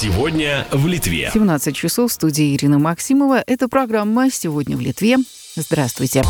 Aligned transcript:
Сегодня 0.00 0.64
в 0.70 0.86
Литве. 0.86 1.28
17 1.34 1.74
часов 1.74 2.12
в 2.12 2.14
студии 2.14 2.54
Ирина 2.54 2.78
Максимова. 2.78 3.42
Это 3.44 3.66
программа 3.66 4.30
«Сегодня 4.30 4.76
в 4.76 4.80
Литве». 4.80 5.16
Здравствуйте. 5.56 6.22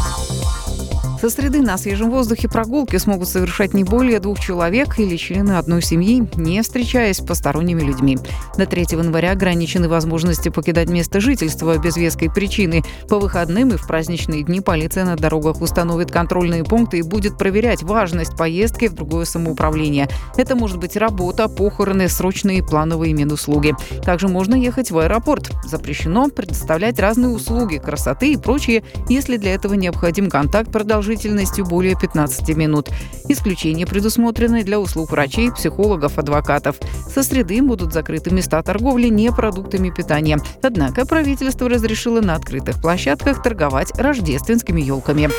Со 1.20 1.30
среды 1.30 1.62
на 1.62 1.76
свежем 1.78 2.10
воздухе 2.10 2.48
прогулки 2.48 2.96
смогут 2.96 3.28
совершать 3.28 3.74
не 3.74 3.82
более 3.82 4.20
двух 4.20 4.38
человек 4.38 5.00
или 5.00 5.16
члены 5.16 5.52
одной 5.58 5.82
семьи, 5.82 6.22
не 6.36 6.62
встречаясь 6.62 7.16
с 7.16 7.20
посторонними 7.20 7.82
людьми. 7.82 8.18
До 8.56 8.66
3 8.66 8.82
января 8.92 9.32
ограничены 9.32 9.88
возможности 9.88 10.48
покидать 10.48 10.88
место 10.88 11.18
жительства 11.18 11.76
без 11.76 11.96
веской 11.96 12.30
причины. 12.30 12.84
По 13.08 13.18
выходным 13.18 13.70
и 13.70 13.76
в 13.76 13.84
праздничные 13.88 14.44
дни 14.44 14.60
полиция 14.60 15.04
на 15.04 15.16
дорогах 15.16 15.60
установит 15.60 16.12
контрольные 16.12 16.62
пункты 16.62 16.98
и 16.98 17.02
будет 17.02 17.36
проверять 17.36 17.82
важность 17.82 18.36
поездки 18.36 18.86
в 18.86 18.94
другое 18.94 19.24
самоуправление. 19.24 20.08
Это 20.36 20.54
может 20.54 20.78
быть 20.78 20.96
работа, 20.96 21.48
похороны, 21.48 22.08
срочные 22.08 22.62
плановые 22.62 23.12
медуслуги. 23.12 23.74
Также 24.04 24.28
можно 24.28 24.54
ехать 24.54 24.92
в 24.92 24.98
аэропорт. 24.98 25.50
Запрещено 25.64 26.28
предоставлять 26.28 27.00
разные 27.00 27.30
услуги, 27.30 27.78
красоты 27.78 28.34
и 28.34 28.36
прочее, 28.36 28.84
если 29.08 29.36
для 29.36 29.54
этого 29.54 29.74
необходим 29.74 30.30
контакт 30.30 30.70
продолжительности 30.70 31.07
продолжительностью 31.08 31.64
более 31.64 31.96
15 31.98 32.54
минут. 32.54 32.90
Исключения 33.28 33.86
предусмотрены 33.86 34.62
для 34.62 34.78
услуг 34.78 35.10
врачей, 35.10 35.50
психологов, 35.50 36.18
адвокатов. 36.18 36.76
Со 37.08 37.22
среды 37.22 37.62
будут 37.62 37.94
закрыты 37.94 38.30
места 38.30 38.62
торговли 38.62 39.08
не 39.08 39.32
продуктами 39.32 39.88
питания. 39.88 40.38
Однако 40.62 41.06
правительство 41.06 41.66
разрешило 41.66 42.20
на 42.20 42.34
открытых 42.34 42.82
площадках 42.82 43.42
торговать 43.42 43.90
рождественскими 43.98 44.82
елками. 44.82 45.30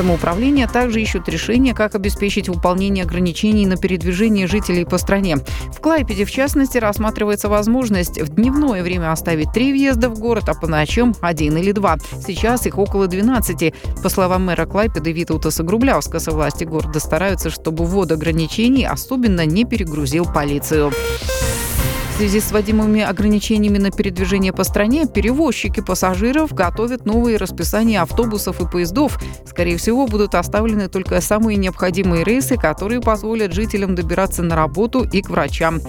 Самоуправление 0.00 0.66
также 0.66 1.02
ищут 1.02 1.28
решение, 1.28 1.74
как 1.74 1.94
обеспечить 1.94 2.48
выполнение 2.48 3.04
ограничений 3.04 3.66
на 3.66 3.76
передвижение 3.76 4.46
жителей 4.46 4.86
по 4.86 4.96
стране. 4.96 5.36
В 5.76 5.78
Клайпеде, 5.78 6.24
в 6.24 6.30
частности, 6.30 6.78
рассматривается 6.78 7.50
возможность 7.50 8.18
в 8.18 8.34
дневное 8.34 8.82
время 8.82 9.12
оставить 9.12 9.52
три 9.52 9.74
въезда 9.74 10.08
в 10.08 10.18
город, 10.18 10.48
а 10.48 10.54
по 10.54 10.66
ночам 10.66 11.14
один 11.20 11.58
или 11.58 11.72
два. 11.72 11.98
Сейчас 12.26 12.64
их 12.64 12.78
около 12.78 13.08
12. 13.08 13.74
По 14.02 14.08
словам 14.08 14.46
мэра 14.46 14.64
Клайпеда 14.64 15.10
Витаута 15.10 15.50
Грублявскаса, 15.62 16.30
власти 16.30 16.64
города 16.64 16.98
стараются, 16.98 17.50
чтобы 17.50 17.84
ввод 17.84 18.10
ограничений 18.10 18.86
особенно 18.86 19.44
не 19.44 19.66
перегрузил 19.66 20.24
полицию 20.24 20.92
связи 22.20 22.40
с 22.40 22.52
вводимыми 22.52 23.00
ограничениями 23.00 23.78
на 23.78 23.90
передвижение 23.90 24.52
по 24.52 24.62
стране 24.62 25.06
перевозчики 25.06 25.80
пассажиров 25.80 26.52
готовят 26.52 27.06
новые 27.06 27.38
расписания 27.38 28.02
автобусов 28.02 28.60
и 28.60 28.68
поездов. 28.68 29.18
Скорее 29.46 29.78
всего, 29.78 30.06
будут 30.06 30.34
оставлены 30.34 30.88
только 30.90 31.18
самые 31.22 31.56
необходимые 31.56 32.22
рейсы, 32.22 32.56
которые 32.58 33.00
позволят 33.00 33.54
жителям 33.54 33.94
добираться 33.94 34.42
на 34.42 34.54
работу 34.54 35.02
и 35.02 35.22
к 35.22 35.30
врачам. 35.30 35.80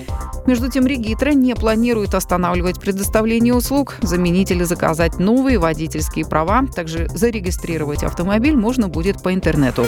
Между 0.47 0.71
тем, 0.71 0.87
Регитра 0.87 1.31
не 1.31 1.53
планирует 1.53 2.15
останавливать 2.15 2.79
предоставление 2.79 3.53
услуг, 3.53 3.97
заменить 4.01 4.51
или 4.51 4.63
заказать 4.63 5.19
новые 5.19 5.59
водительские 5.59 6.25
права. 6.25 6.65
Также 6.73 7.09
зарегистрировать 7.09 8.03
автомобиль 8.03 8.55
можно 8.55 8.87
будет 8.87 9.21
по 9.21 9.33
интернету. 9.33 9.85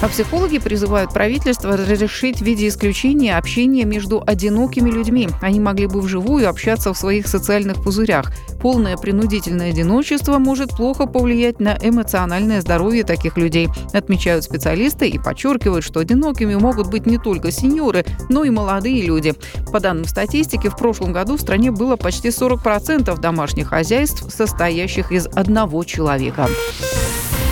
А 0.00 0.06
психологи 0.06 0.58
призывают 0.58 1.12
правительство 1.12 1.76
разрешить 1.76 2.38
в 2.38 2.44
виде 2.44 2.68
исключения 2.68 3.36
общение 3.36 3.84
между 3.84 4.22
одинокими 4.24 4.90
людьми. 4.90 5.28
Они 5.42 5.58
могли 5.58 5.86
бы 5.86 6.00
вживую 6.00 6.48
общаться 6.48 6.92
в 6.92 6.98
своих 6.98 7.26
социальных 7.26 7.82
пузырях. 7.82 8.32
Полное 8.62 8.96
принудительное 8.96 9.70
одиночество 9.70 10.38
может 10.38 10.70
плохо 10.70 11.06
повлиять 11.06 11.58
на 11.58 11.76
эмоциональное 11.82 12.60
здоровье 12.60 13.02
таких 13.02 13.36
людей, 13.36 13.68
отмечают 13.92 14.44
специалисты 14.44 15.08
и 15.08 15.18
подчеркивают, 15.18 15.84
что 15.84 15.98
одинокими 15.98 16.54
могут 16.54 16.88
быть 16.88 17.06
не 17.06 17.18
только 17.18 17.50
сеньоры, 17.50 18.04
но 18.28 18.44
и 18.44 18.50
молодые 18.50 19.02
люди. 19.02 19.34
По 19.72 19.80
данным 19.80 20.04
статистики, 20.04 20.68
в 20.68 20.76
прошлом 20.76 21.12
году 21.12 21.36
в 21.36 21.40
стране 21.40 21.72
было 21.72 21.96
почти 21.96 22.28
40% 22.28 23.18
домашних 23.20 23.68
хозяйств, 23.68 24.32
состоящих 24.32 25.10
из 25.10 25.26
одного 25.26 25.82
человека. 25.82 26.48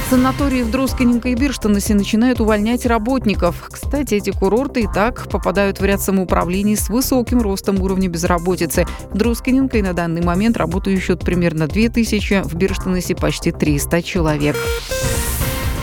Санатории 0.08 0.62
в 0.62 0.70
Дроскиненко 0.70 1.30
и 1.30 1.34
Бирштанасе 1.34 1.94
начинают 1.94 2.40
увольнять 2.40 2.86
работников. 2.86 3.68
Кстати, 3.72 4.14
эти 4.14 4.30
курорты 4.30 4.82
и 4.82 4.86
так 4.86 5.28
попадают 5.28 5.80
в 5.80 5.84
ряд 5.84 6.00
самоуправлений 6.00 6.76
с 6.76 6.88
высоким 6.88 7.40
ростом 7.40 7.82
уровня 7.82 8.08
безработицы. 8.08 8.86
В 9.10 9.16
Дроскиненко 9.16 9.82
на 9.82 9.94
данный 9.94 10.22
момент 10.22 10.56
работают 10.58 11.00
еще 11.00 11.16
примерно 11.16 11.66
2000, 11.66 12.42
в 12.44 12.54
Бирштанасе 12.54 13.16
почти 13.16 13.50
300 13.50 14.02
человек. 14.04 14.56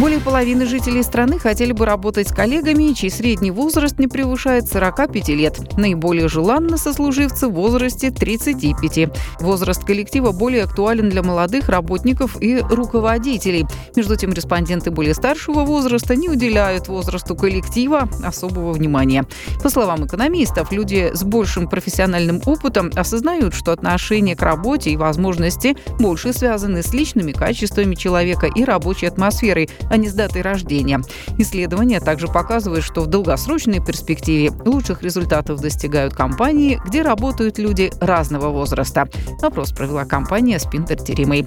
Более 0.03 0.19
половины 0.19 0.65
жителей 0.65 1.01
страны 1.01 1.39
хотели 1.39 1.71
бы 1.71 1.85
работать 1.85 2.27
с 2.27 2.33
коллегами, 2.33 2.91
чей 2.91 3.09
средний 3.09 3.51
возраст 3.51 3.97
не 3.99 4.09
превышает 4.09 4.67
45 4.67 5.29
лет. 5.29 5.77
Наиболее 5.77 6.27
желанно 6.27 6.75
сослуживцы 6.75 7.47
в 7.47 7.53
возрасте 7.53 8.11
35. 8.11 9.09
Возраст 9.39 9.81
коллектива 9.85 10.33
более 10.33 10.63
актуален 10.63 11.09
для 11.09 11.23
молодых 11.23 11.69
работников 11.69 12.35
и 12.41 12.57
руководителей. 12.59 13.65
Между 13.95 14.17
тем, 14.17 14.33
респонденты 14.33 14.91
более 14.91 15.13
старшего 15.13 15.61
возраста 15.61 16.17
не 16.17 16.27
уделяют 16.27 16.89
возрасту 16.89 17.33
коллектива 17.33 18.09
особого 18.25 18.73
внимания. 18.73 19.25
По 19.63 19.69
словам 19.69 20.05
экономистов, 20.05 20.73
люди 20.73 21.11
с 21.13 21.23
большим 21.23 21.69
профессиональным 21.69 22.41
опытом 22.45 22.91
осознают, 22.93 23.53
что 23.53 23.71
отношение 23.71 24.35
к 24.35 24.41
работе 24.41 24.89
и 24.89 24.97
возможности 24.97 25.77
больше 25.97 26.33
связаны 26.33 26.83
с 26.83 26.93
личными 26.93 27.31
качествами 27.31 27.95
человека 27.95 28.47
и 28.47 28.65
рабочей 28.65 29.05
атмосферой, 29.05 29.69
а 29.93 29.97
не 29.97 30.09
с 30.09 30.13
датой 30.15 30.41
рождения. 30.41 31.01
Исследования 31.37 31.99
также 31.99 32.27
показывают, 32.27 32.83
что 32.83 33.01
в 33.01 33.07
долгосрочной 33.07 33.79
перспективе 33.79 34.49
лучших 34.65 35.03
результатов 35.03 35.61
достигают 35.61 36.15
компании, 36.15 36.81
где 36.83 37.03
работают 37.03 37.59
люди 37.59 37.91
разного 38.01 38.49
возраста. 38.49 39.07
Опрос 39.43 39.71
провела 39.71 40.05
компания 40.05 40.57
Спинтер 40.57 40.99
Теремей. 40.99 41.45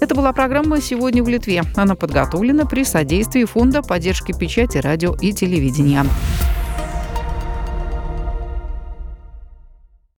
Это 0.00 0.14
была 0.14 0.32
программа 0.32 0.80
«Сегодня 0.80 1.24
в 1.24 1.28
Литве». 1.28 1.64
Она 1.74 1.96
подготовлена 1.96 2.66
при 2.66 2.84
содействии 2.84 3.44
Фонда 3.44 3.82
поддержки 3.82 4.32
печати, 4.32 4.78
радио 4.78 5.16
и 5.16 5.32
телевидения. 5.32 6.06